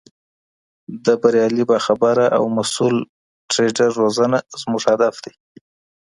د 1.05 1.07
بریالي، 1.21 1.63
باخبره 1.71 2.25
او 2.37 2.43
مسؤل 2.57 2.95
ټریډر 3.51 3.89
روزنه، 4.01 4.37
زموږ 4.61 4.81
هدف 4.91 5.15
ده! 5.23 5.31